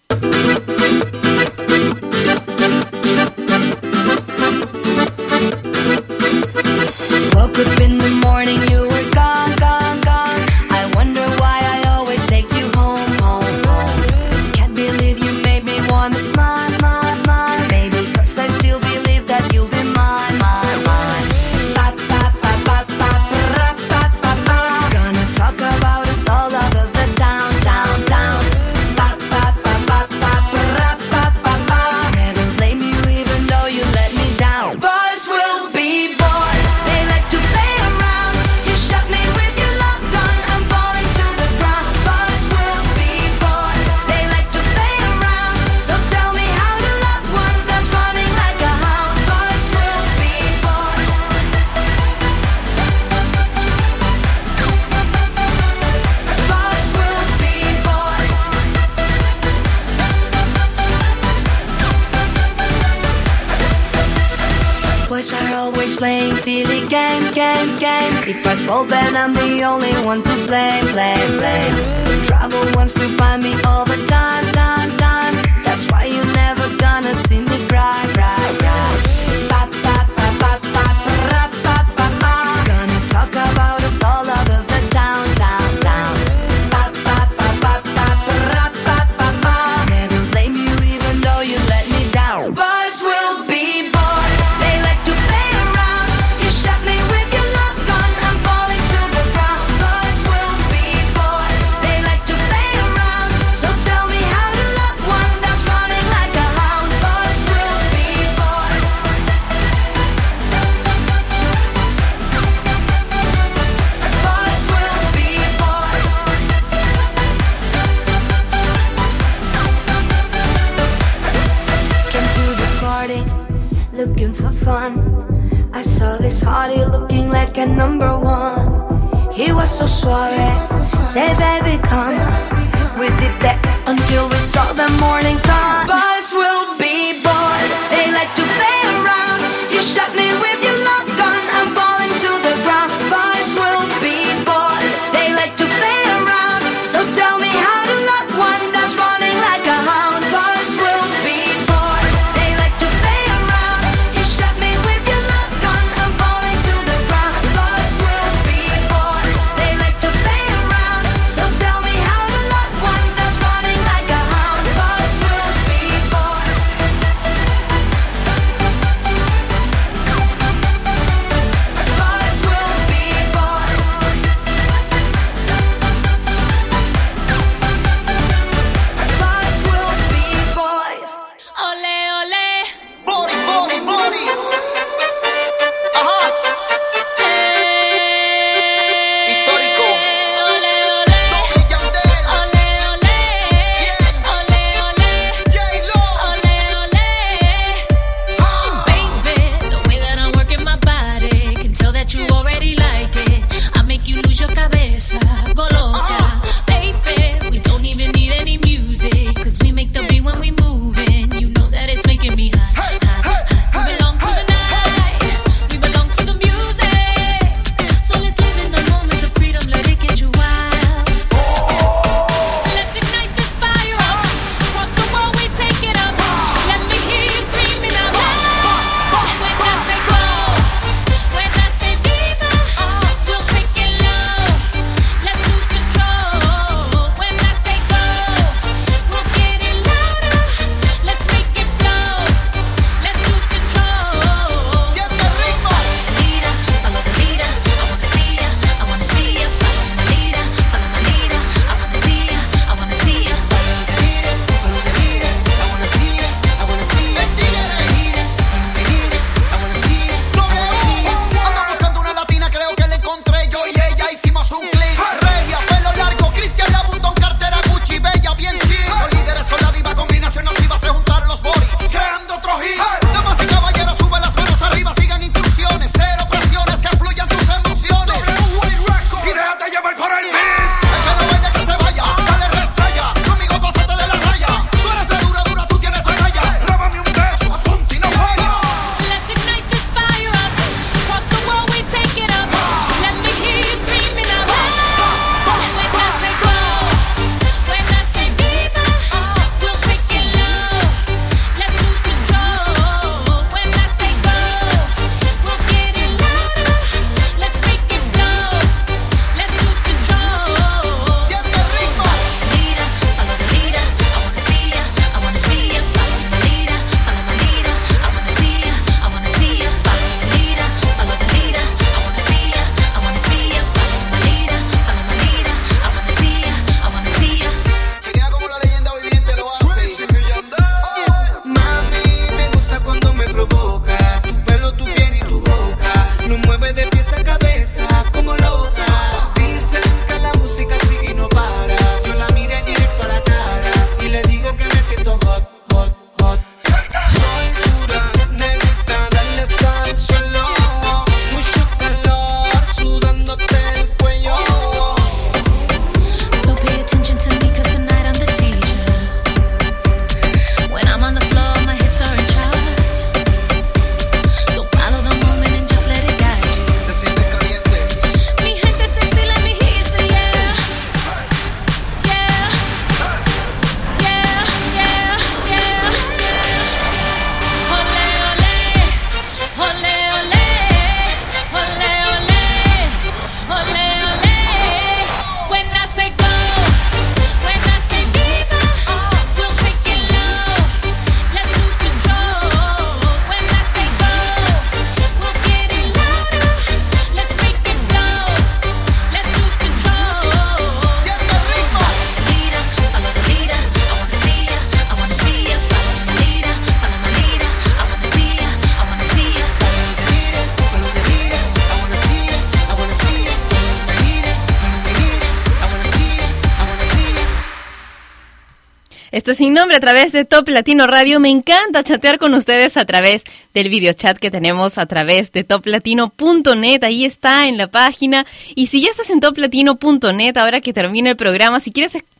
Sin 419.33 419.53
nombre 419.53 419.75
a 419.75 419.79
través 419.81 420.13
de 420.13 420.23
Top 420.23 420.47
Latino 420.47 420.87
Radio. 420.87 421.19
Me 421.19 421.29
encanta 421.29 421.83
chatear 421.83 422.17
con 422.17 422.33
ustedes 422.33 422.77
a 422.77 422.85
través 422.85 423.25
del 423.53 423.67
videochat 423.67 424.17
que 424.17 424.31
tenemos 424.31 424.77
a 424.77 424.85
través 424.85 425.33
de 425.33 425.43
toplatino.net. 425.43 426.83
Ahí 426.83 427.03
está 427.03 427.47
en 427.47 427.57
la 427.57 427.67
página. 427.67 428.25
Y 428.55 428.67
si 428.67 428.81
ya 428.81 428.89
estás 428.89 429.09
en 429.09 429.19
toplatino.net, 429.19 430.37
ahora 430.37 430.61
que 430.61 430.71
termine 430.71 431.09
el 431.09 431.17
programa, 431.17 431.59
si 431.59 431.71
quieres 431.71 431.95
escuchar 431.95 432.16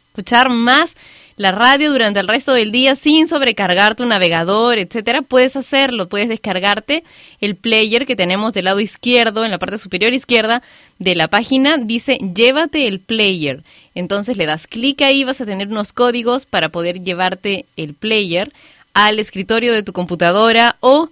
más 0.49 0.95
la 1.37 1.51
radio 1.51 1.91
durante 1.91 2.19
el 2.19 2.27
resto 2.27 2.53
del 2.53 2.71
día 2.71 2.95
sin 2.95 3.27
sobrecargar 3.27 3.95
tu 3.95 4.05
navegador, 4.05 4.79
etcétera, 4.79 5.21
puedes 5.21 5.55
hacerlo, 5.55 6.09
puedes 6.09 6.29
descargarte 6.29 7.03
el 7.41 7.55
player 7.55 8.07
que 8.07 8.15
tenemos 8.15 8.53
del 8.53 8.65
lado 8.65 8.79
izquierdo, 8.79 9.45
en 9.45 9.51
la 9.51 9.59
parte 9.59 9.77
superior 9.77 10.13
izquierda 10.13 10.63
de 10.97 11.13
la 11.13 11.27
página, 11.27 11.77
dice 11.77 12.17
llévate 12.33 12.87
el 12.87 12.99
player. 12.99 13.61
Entonces 13.93 14.37
le 14.37 14.47
das 14.47 14.65
clic 14.65 15.01
ahí, 15.03 15.23
vas 15.23 15.39
a 15.39 15.45
tener 15.45 15.67
unos 15.67 15.93
códigos 15.93 16.45
para 16.45 16.69
poder 16.69 17.01
llevarte 17.01 17.65
el 17.77 17.93
player 17.93 18.51
al 18.95 19.19
escritorio 19.19 19.73
de 19.73 19.83
tu 19.83 19.93
computadora 19.93 20.77
o 20.79 21.09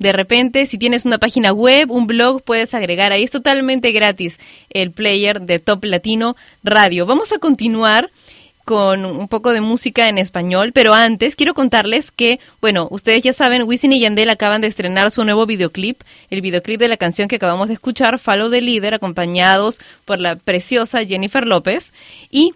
de 0.00 0.12
repente, 0.12 0.64
si 0.64 0.78
tienes 0.78 1.04
una 1.04 1.18
página 1.18 1.52
web, 1.52 1.90
un 1.90 2.06
blog, 2.06 2.42
puedes 2.42 2.72
agregar 2.72 3.12
ahí. 3.12 3.22
Es 3.22 3.32
totalmente 3.32 3.92
gratis 3.92 4.40
el 4.70 4.92
player 4.92 5.42
de 5.42 5.58
Top 5.58 5.84
Latino 5.84 6.36
Radio. 6.64 7.04
Vamos 7.04 7.32
a 7.32 7.38
continuar 7.38 8.10
con 8.70 9.04
un 9.04 9.26
poco 9.26 9.52
de 9.52 9.60
música 9.60 10.08
en 10.08 10.16
español, 10.16 10.70
pero 10.72 10.94
antes 10.94 11.34
quiero 11.34 11.54
contarles 11.54 12.12
que, 12.12 12.38
bueno, 12.60 12.86
ustedes 12.92 13.20
ya 13.24 13.32
saben, 13.32 13.64
Wisin 13.64 13.92
y 13.92 13.98
Yandel 13.98 14.30
acaban 14.30 14.60
de 14.60 14.68
estrenar 14.68 15.10
su 15.10 15.24
nuevo 15.24 15.44
videoclip, 15.44 16.00
el 16.30 16.40
videoclip 16.40 16.78
de 16.78 16.86
la 16.86 16.96
canción 16.96 17.26
que 17.26 17.34
acabamos 17.34 17.66
de 17.66 17.74
escuchar, 17.74 18.20
Follow 18.20 18.48
the 18.48 18.62
Leader, 18.62 18.94
acompañados 18.94 19.80
por 20.04 20.20
la 20.20 20.36
preciosa 20.36 21.04
Jennifer 21.04 21.48
López, 21.48 21.92
y 22.30 22.54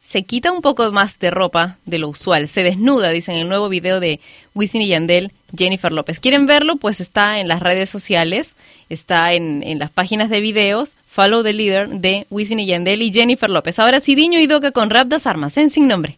se 0.00 0.22
quita 0.22 0.52
un 0.52 0.62
poco 0.62 0.92
más 0.92 1.18
de 1.18 1.32
ropa 1.32 1.78
de 1.84 1.98
lo 1.98 2.08
usual, 2.10 2.48
se 2.48 2.62
desnuda, 2.62 3.10
dicen 3.10 3.34
en 3.34 3.40
el 3.40 3.48
nuevo 3.48 3.68
video 3.68 3.98
de 3.98 4.20
Wisin 4.54 4.82
y 4.82 4.86
Yandel, 4.86 5.32
Jennifer 5.56 5.90
López. 5.90 6.20
¿Quieren 6.20 6.46
verlo? 6.46 6.76
Pues 6.76 7.00
está 7.00 7.40
en 7.40 7.48
las 7.48 7.58
redes 7.58 7.90
sociales, 7.90 8.54
está 8.88 9.32
en, 9.32 9.64
en 9.64 9.80
las 9.80 9.90
páginas 9.90 10.30
de 10.30 10.38
videos, 10.38 10.96
Follow 11.18 11.42
the 11.42 11.52
Leader 11.52 11.88
de 11.88 12.28
Wisin 12.30 12.60
y 12.60 12.66
Yandel 12.66 13.02
Jennifer 13.12 13.50
López. 13.50 13.80
Ahora 13.80 13.98
sí, 13.98 14.14
Diño 14.14 14.38
y 14.38 14.46
Doca 14.46 14.70
con 14.70 14.88
Rap 14.88 15.08
das 15.08 15.26
Armas, 15.26 15.56
en 15.56 15.68
sin 15.68 15.88
nombre. 15.88 16.16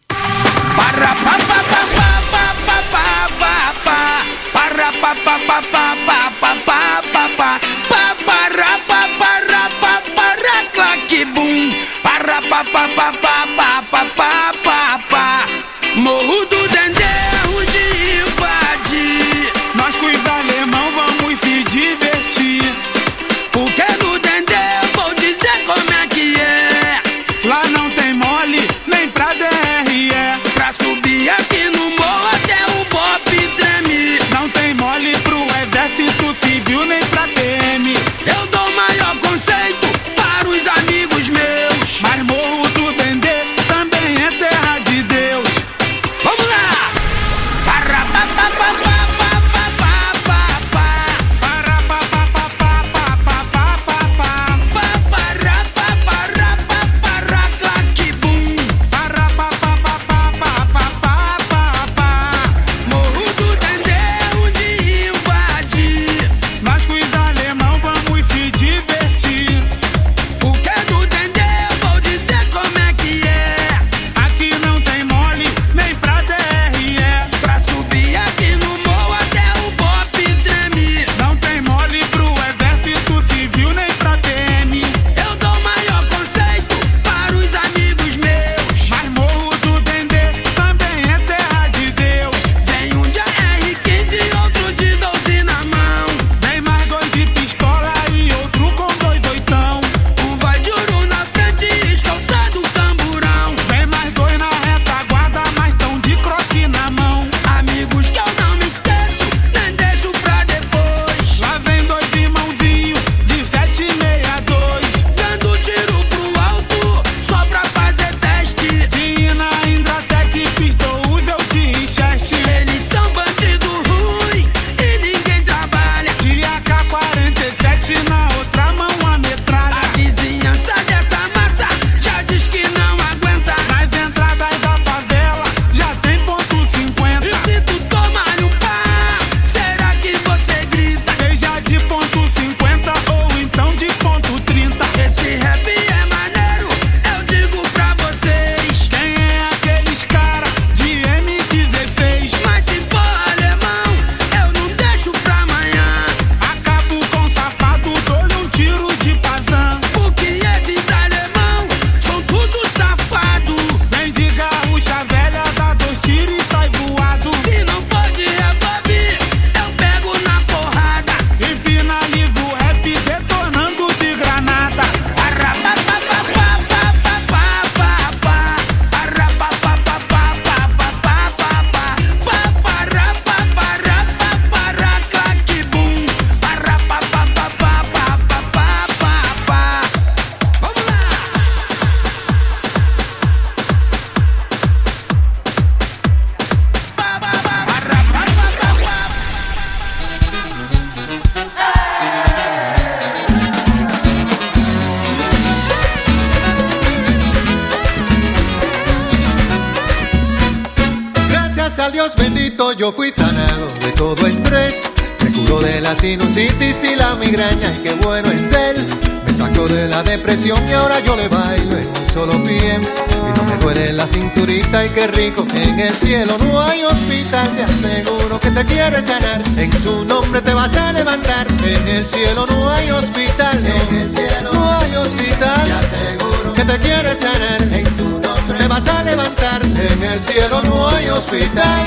Sanar, 229.01 229.41
en 229.57 229.83
su 229.83 230.05
nombre 230.05 230.41
te 230.41 230.53
vas 230.53 230.75
a 230.77 230.93
levantar. 230.93 231.47
En 231.65 231.87
el 231.87 232.05
cielo 232.05 232.45
no 232.47 232.69
hay 232.69 232.91
hospital, 232.91 233.57
en 233.65 233.95
el 233.95 234.15
cielo 234.15 234.53
no 234.53 234.77
hay 234.77 234.95
hospital. 234.95 235.65
Te 235.65 235.73
aseguro 235.73 236.53
que 236.53 236.65
te 236.65 236.79
quiere 236.79 237.15
sanar, 237.15 237.61
en 237.61 237.97
su 237.97 238.19
nombre 238.19 238.57
te 238.57 238.67
vas 238.67 238.87
a 238.87 239.03
levantar. 239.03 239.61
En 239.63 240.03
el 240.03 240.23
cielo 240.23 240.61
no 240.63 240.89
hay 240.89 241.09
hospital. 241.09 241.81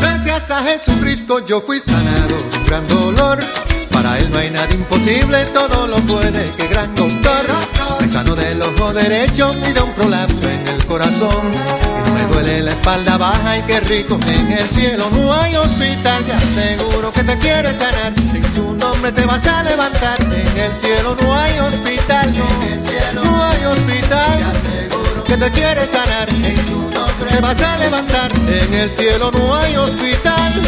Gracias 0.00 0.50
a 0.50 0.62
Jesucristo 0.62 1.46
yo 1.46 1.60
fui 1.60 1.80
sanado 1.80 2.36
un 2.56 2.64
gran 2.64 2.86
dolor. 2.86 3.38
Para 3.90 4.16
él 4.18 4.30
no 4.30 4.38
hay 4.38 4.50
nada 4.50 4.72
imposible, 4.72 5.44
todo 5.46 5.86
lo 5.88 5.96
puede, 5.96 6.44
que 6.56 6.68
gran 6.68 6.94
doctor. 6.94 7.46
Sano 8.18 8.34
del 8.34 8.60
ojo 8.60 8.92
derecho 8.92 9.54
y 9.64 9.72
de 9.72 9.80
un 9.80 9.92
prolapso 9.92 10.42
en 10.42 10.66
el 10.66 10.84
corazón. 10.86 11.54
Y 11.54 12.08
no 12.08 12.14
me 12.16 12.34
duele 12.34 12.62
la 12.62 12.72
espalda 12.72 13.16
baja 13.16 13.58
y 13.58 13.62
qué 13.62 13.78
rico, 13.78 14.18
en 14.26 14.50
el 14.50 14.68
cielo 14.70 15.08
no 15.12 15.32
hay 15.32 15.54
hospital. 15.54 16.24
Te 16.24 16.32
aseguro 16.32 17.12
que 17.12 17.22
te 17.22 17.38
quiere 17.38 17.72
sanar, 17.72 18.12
en 18.16 18.54
su 18.56 18.74
nombre 18.74 19.12
te 19.12 19.24
vas 19.24 19.46
a 19.46 19.62
levantar. 19.62 20.20
En 20.20 20.56
el 20.58 20.74
cielo 20.74 21.16
no 21.22 21.32
hay 21.32 21.60
hospital, 21.60 22.34
en 22.34 22.62
el 22.72 22.88
cielo 22.88 23.22
no 23.22 23.44
hay 23.44 23.64
hospital. 23.66 24.38
Te 24.38 24.78
aseguro 24.78 25.24
que 25.24 25.36
te 25.36 25.50
quiere 25.52 25.86
sanar, 25.86 26.28
en 26.28 26.56
su 26.56 26.90
nombre 26.90 27.30
te 27.30 27.40
vas 27.40 27.62
a 27.62 27.78
levantar. 27.78 28.32
En 28.48 28.74
el 28.74 28.90
cielo 28.90 29.30
no 29.30 29.54
hay 29.54 29.76
hospital. 29.76 30.60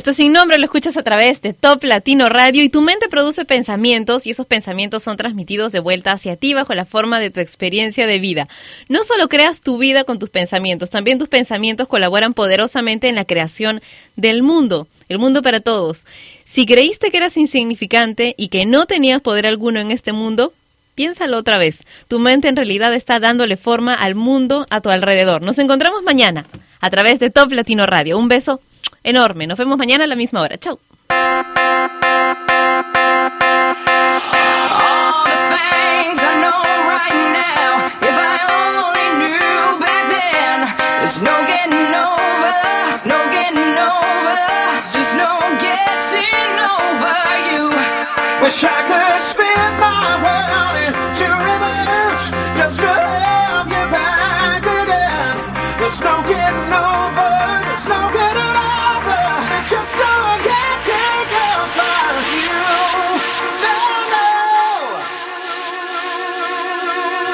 Esto 0.00 0.14
sin 0.14 0.32
nombre 0.32 0.56
lo 0.56 0.64
escuchas 0.64 0.96
a 0.96 1.02
través 1.02 1.42
de 1.42 1.52
Top 1.52 1.84
Latino 1.84 2.30
Radio 2.30 2.64
y 2.64 2.70
tu 2.70 2.80
mente 2.80 3.10
produce 3.10 3.44
pensamientos 3.44 4.26
y 4.26 4.30
esos 4.30 4.46
pensamientos 4.46 5.02
son 5.02 5.18
transmitidos 5.18 5.72
de 5.72 5.80
vuelta 5.80 6.12
hacia 6.12 6.36
ti 6.36 6.54
bajo 6.54 6.72
la 6.72 6.86
forma 6.86 7.20
de 7.20 7.30
tu 7.30 7.40
experiencia 7.40 8.06
de 8.06 8.18
vida. 8.18 8.48
No 8.88 9.04
solo 9.04 9.28
creas 9.28 9.60
tu 9.60 9.76
vida 9.76 10.04
con 10.04 10.18
tus 10.18 10.30
pensamientos, 10.30 10.88
también 10.88 11.18
tus 11.18 11.28
pensamientos 11.28 11.86
colaboran 11.86 12.32
poderosamente 12.32 13.10
en 13.10 13.14
la 13.14 13.26
creación 13.26 13.82
del 14.16 14.42
mundo, 14.42 14.88
el 15.10 15.18
mundo 15.18 15.42
para 15.42 15.60
todos. 15.60 16.06
Si 16.46 16.64
creíste 16.64 17.10
que 17.10 17.18
eras 17.18 17.36
insignificante 17.36 18.34
y 18.38 18.48
que 18.48 18.64
no 18.64 18.86
tenías 18.86 19.20
poder 19.20 19.46
alguno 19.46 19.80
en 19.80 19.90
este 19.90 20.12
mundo, 20.12 20.54
Piénsalo 20.94 21.38
otra 21.38 21.56
vez. 21.56 21.84
Tu 22.08 22.18
mente 22.18 22.48
en 22.48 22.56
realidad 22.56 22.92
está 22.92 23.20
dándole 23.20 23.56
forma 23.56 23.94
al 23.94 24.14
mundo 24.14 24.66
a 24.70 24.82
tu 24.82 24.90
alrededor. 24.90 25.42
Nos 25.42 25.58
encontramos 25.58 26.02
mañana 26.02 26.46
a 26.80 26.90
través 26.90 27.20
de 27.20 27.30
Top 27.30 27.52
Latino 27.52 27.86
Radio. 27.86 28.18
Un 28.18 28.28
beso 28.28 28.60
enorme. 29.02 29.46
Nos 29.46 29.58
vemos 29.58 29.78
mañana 29.78 30.04
a 30.04 30.06
la 30.06 30.16
misma 30.16 30.42
hora. 30.42 30.58
Chau. 30.58 30.78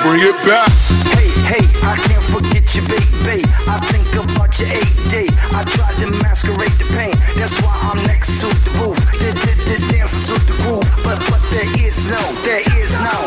Bring 0.06 0.22
it 0.22 0.38
back. 0.46 0.70
Hey, 1.18 1.26
hey, 1.50 1.64
I 1.82 1.98
can't 1.98 2.22
forget 2.30 2.62
you, 2.78 2.82
baby. 2.86 3.42
I 3.66 3.82
think 3.90 4.06
about 4.14 4.54
your 4.54 4.70
AD. 4.70 5.14
I 5.50 5.66
tried 5.66 5.98
to 5.98 6.06
masquerade 6.22 6.78
the 6.78 6.86
pain. 6.94 7.10
That's 7.34 7.58
why 7.58 7.74
I'm 7.90 7.98
next 8.06 8.38
to 8.38 8.46
the 8.46 8.70
roof. 8.78 8.94
The, 9.18 9.34
the, 9.34 9.76
dancers 9.90 10.30
to 10.30 10.38
the 10.46 10.54
groove. 10.62 10.86
But, 11.02 11.18
but 11.26 11.42
there 11.50 11.66
is 11.82 12.06
no, 12.06 12.22
there 12.46 12.62
is 12.78 12.94
no. 13.02 13.18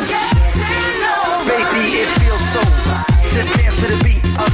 Baby, 1.51 1.99
it 1.99 2.07
feels 2.23 2.43
so 2.55 2.63
right 2.87 3.03
to 3.35 3.43
dance 3.59 3.75
to 3.83 3.87
the 3.91 3.99
beat 3.99 4.23
of 4.39 4.47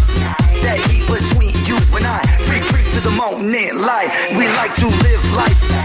that 0.65 0.81
heat 0.89 1.05
between 1.05 1.53
you 1.69 1.77
and 1.93 2.09
I. 2.09 2.25
Free, 2.49 2.65
free 2.73 2.89
to 2.97 3.01
the 3.05 3.13
moment 3.13 3.77
light. 3.77 4.09
We 4.33 4.49
like 4.57 4.73
to 4.81 4.87
live 4.89 5.23
life 5.37 5.84